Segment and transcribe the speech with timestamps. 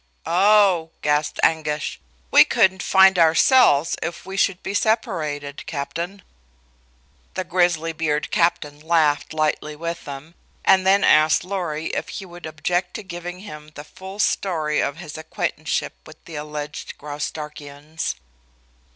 [0.25, 1.99] "Oh!" gasped Anguish.
[2.31, 6.23] "We couldn't find ourselves if we should be separated, Captain."
[7.35, 10.33] The grizzly bearded Captain laughed lightly with them,
[10.65, 14.97] and then asked Lorry if he would object to giving him the full story of
[14.97, 18.15] his acquaintanceship with the alleged Graustarkians.